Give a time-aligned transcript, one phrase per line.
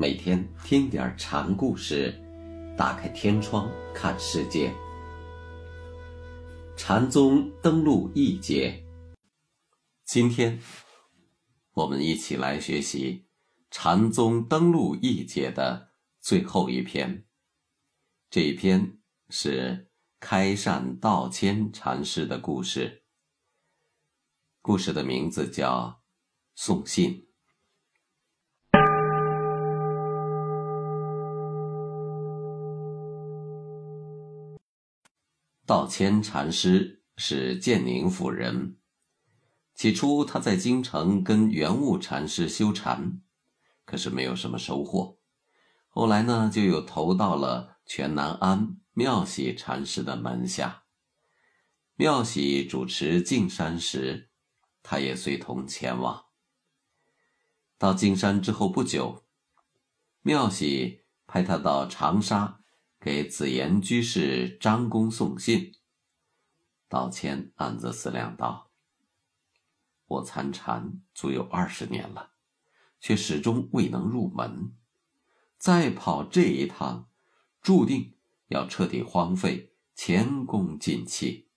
[0.00, 2.18] 每天听点禅故事，
[2.74, 4.72] 打开天窗看世界。
[6.74, 8.82] 禅宗登陆一节，
[10.06, 10.58] 今天
[11.74, 13.26] 我们一起来学习
[13.70, 17.26] 禅宗登陆一节的最后一篇。
[18.30, 23.04] 这一篇是开善道谦禅师的故事，
[24.62, 25.88] 故事的名字叫
[26.54, 27.26] 《送信》。
[35.70, 38.76] 道谦禅师是建宁府人。
[39.72, 43.20] 起初，他在京城跟圆悟禅师修禅，
[43.84, 45.20] 可是没有什么收获。
[45.88, 50.82] 后来呢，就又投到了全南安妙喜禅师的门下。
[51.94, 54.28] 妙喜主持净山时，
[54.82, 56.24] 他也随同前往。
[57.78, 59.24] 到净山之后不久，
[60.22, 62.59] 妙喜派他到长沙。
[63.00, 65.72] 给紫岩居士张公送信，
[66.86, 68.70] 道谦暗自思量道
[70.04, 72.32] ：“我参禅足有二十年了，
[73.00, 74.76] 却始终未能入门，
[75.56, 77.08] 再跑这一趟，
[77.62, 81.48] 注定要彻底荒废，前功尽弃。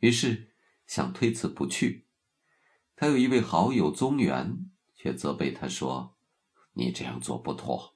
[0.00, 0.54] 于是
[0.86, 2.08] 想推辞不去。
[2.94, 6.18] 他有一位好友宗元，却责备他说
[6.74, 7.90] ：‘你这样做不妥。’”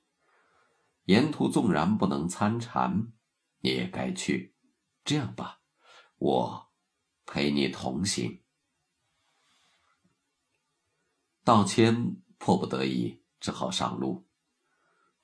[1.06, 3.12] 沿途纵然不能参禅，
[3.60, 4.54] 你也该去。
[5.04, 5.60] 这样吧，
[6.18, 6.68] 我
[7.24, 8.42] 陪你同行。
[11.42, 14.27] 道谦迫不得已，只好上路。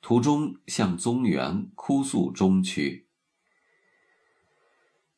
[0.01, 3.09] 途中向宗元哭诉衷曲：“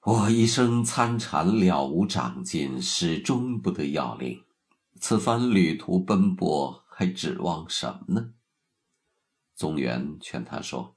[0.01, 4.45] 我一生参禅了无长进，始终不得要领。
[5.01, 8.35] 此番旅途奔波，还指望什么呢？”
[9.55, 10.97] 宗元劝他说：“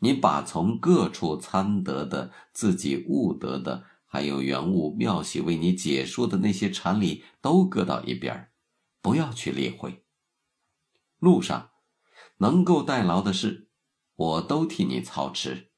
[0.00, 8.50] 你把从各处参得的、自己悟得的，还有圆悟妙喜为你解说的那些禅理，都搁到一边
[9.00, 10.04] 不要去理会。
[11.18, 11.70] 路上
[12.38, 13.70] 能够代劳的事，
[14.16, 15.70] 我都替你操持。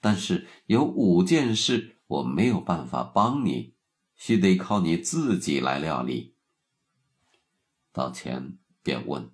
[0.00, 3.74] 但是有五件事我没有办法帮你，
[4.14, 6.36] 须得靠你自己来料理。”
[7.92, 9.30] 道前便问。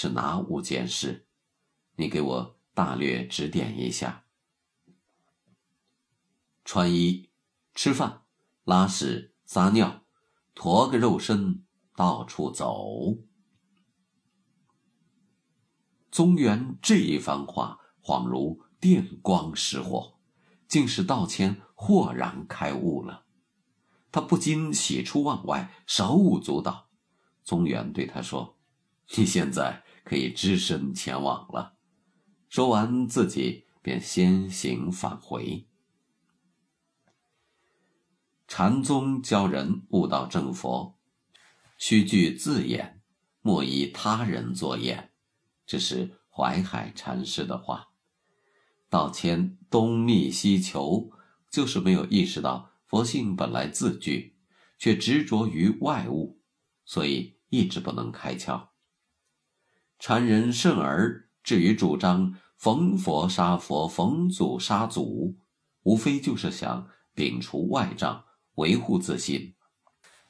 [0.00, 1.26] 是哪五件事？
[1.96, 4.26] 你给我大略指点一下。
[6.64, 7.30] 穿衣、
[7.74, 8.22] 吃饭、
[8.62, 10.04] 拉屎、撒尿、
[10.54, 11.64] 驮个肉身
[11.96, 13.16] 到处走。
[16.12, 20.20] 宗元这一番话，恍如电光石火，
[20.68, 23.24] 竟使道谦豁然开悟了。
[24.12, 26.88] 他不禁喜出望外，手舞足蹈。
[27.42, 28.60] 宗元对他说
[29.18, 31.74] ：“你现在。”可以只身前往了。
[32.48, 35.68] 说完，自己便先行返回。
[38.46, 40.98] 禅宗教人悟道正佛，
[41.76, 43.02] 须具自眼，
[43.42, 45.12] 莫以他人作眼。
[45.66, 47.88] 这是淮海禅师的话。
[48.88, 51.10] 道谦东觅西求，
[51.50, 54.38] 就是没有意识到佛性本来自具，
[54.78, 56.40] 却执着于外物，
[56.86, 58.67] 所以一直不能开窍。
[59.98, 65.36] 禅人甚而至于主张逢佛杀佛，逢祖杀祖，
[65.82, 69.54] 无非就是想摒除外障，维护自信。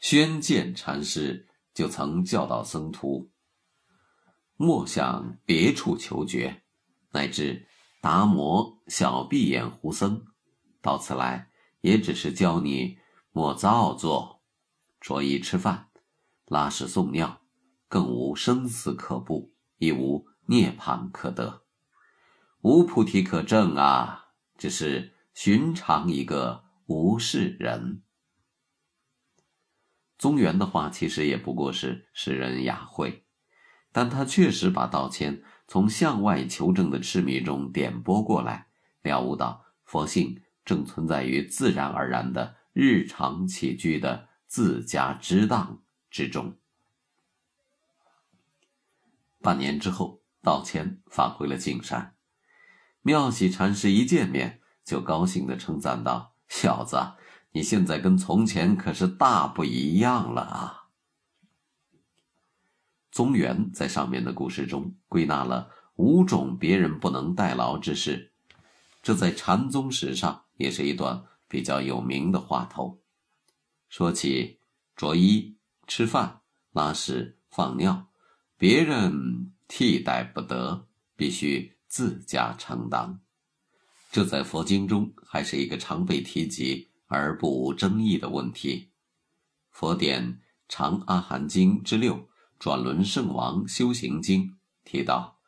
[0.01, 3.31] 宣鉴禅师就曾教导僧徒：
[4.57, 6.63] 莫向别处求觉，
[7.11, 7.67] 乃至
[8.01, 10.25] 达摩小闭眼胡僧，
[10.81, 11.51] 到此来
[11.83, 12.99] 也只是教你
[13.33, 14.41] 莫造作，
[15.01, 15.89] 着衣吃饭，
[16.47, 17.43] 拉屎送尿，
[17.89, 19.53] 更无生死可怖。
[19.79, 21.63] 亦无涅槃可得，
[22.61, 24.27] 无菩提可证啊！
[24.57, 28.03] 只是寻常一个无事人。
[30.19, 33.25] 宗元的话其实也不过是世人雅会，
[33.93, 38.67] 但他确实把道谦从向外求证的痴迷中点拨过来，
[39.03, 46.57] 了悟到佛性正存在于自然而然的日常起居的自家之当之中。
[49.41, 52.15] 半年之后，道谦返回了净山。
[53.03, 57.15] 妙喜禅师一见面就高兴地称赞道：“小子，
[57.53, 60.89] 你现在跟从前可是大不一样了啊！”
[63.11, 68.33] 宗元在上面的故事中归纳了五种别人不能代劳之事，
[69.03, 73.01] 这在禅宗史上也是一段比较有名的话头。
[73.89, 74.61] 说起
[74.95, 75.57] 着衣、
[75.87, 76.43] 吃饭、
[76.73, 78.08] 拉屎、放尿。
[78.59, 83.21] 别人替代不得，必须自家承担。
[84.11, 88.91] 这在佛经中还是一个常被提及而不无争议的问题。
[89.71, 90.35] 佛典
[90.69, 92.17] 《长阿含经》之六
[92.59, 94.43] 《转轮圣王修行经》
[94.83, 95.39] 提到，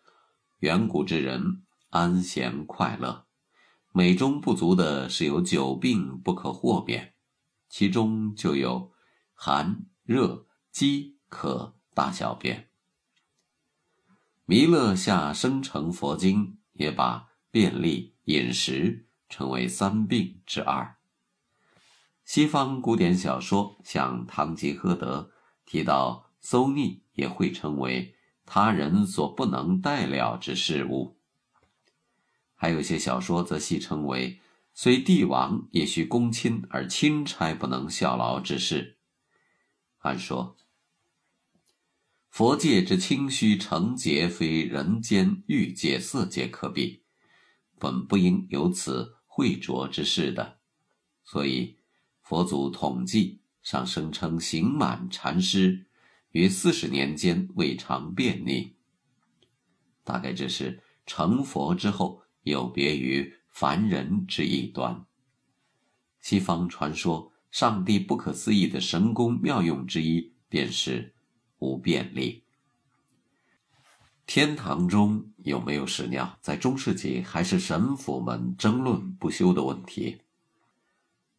[0.61, 3.27] 远古之人安闲快乐，
[3.93, 7.15] 美中不足的是有九病不可豁免，
[7.69, 8.93] 其中就有
[9.35, 12.70] 寒、热、饥、渴、大小便。
[14.51, 18.11] 弥勒下生成佛经也把便利。
[18.31, 20.97] 饮食成为三病之二。
[22.25, 25.33] 西方古典小说像《堂吉诃德》
[25.71, 28.15] 提到馊逆也会成为
[28.47, 31.19] 他人所不能代了之事物。
[32.55, 34.41] 还有些小说则戏称为
[34.73, 38.99] 虽帝王也需躬亲而钦差不能效劳之事。
[39.99, 40.57] 按说，
[42.41, 47.03] 佛界之清虚成洁，非人间欲界色界可比。
[47.79, 50.59] 本不应有此秽浊之事的，
[51.23, 51.77] 所以
[52.23, 55.85] 佛祖统计上声称行满禅师
[56.31, 58.73] 于四十年间未尝便溺，
[60.03, 65.05] 大概这是成佛之后有别于凡人之一端。
[66.23, 71.13] 西方传说上帝不可思议的神功妙用之一，便是
[71.61, 72.43] 无便利。
[74.27, 80.21] 天堂中有没有屎尿，在中世纪还是神父们争论不休的问题。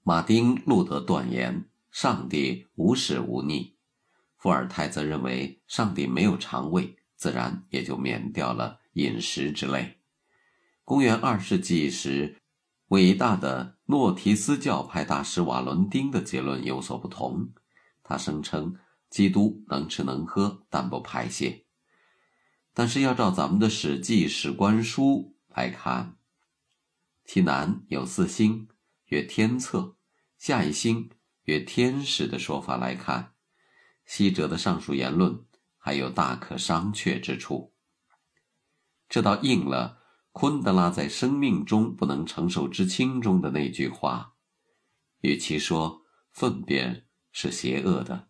[0.04, 3.76] 马丁·路德断言上帝无屎无逆，
[4.38, 10.00] 伏尔泰则认为上帝没有肠胃，自然也就免掉了饮食之类。
[10.84, 12.42] 公元二世纪时，
[12.90, 17.54] 伟大的诺提斯教派大师瓦伦丁的结论有所不同，
[18.04, 18.76] 他声称
[19.12, 21.66] 基督能吃能喝，但不排泄。
[22.74, 26.18] 但是要照咱们的《史记·史官书》来看，
[27.26, 28.70] 其南有四星，
[29.08, 29.98] 曰天策；
[30.38, 31.12] 下一星
[31.44, 33.34] 曰天使的说法来看，
[34.06, 35.46] 西哲的上述言论
[35.78, 37.76] 还有大可商榷之处。
[39.10, 40.00] 这倒应了
[40.32, 44.36] 昆德拉在《生命中不能承受之轻》中的那句话：
[45.20, 48.30] 与其说粪便是邪恶的，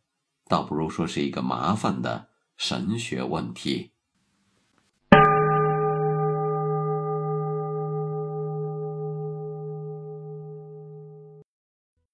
[0.51, 2.27] 倒不如说是一个麻烦的
[2.57, 3.90] 神学问题。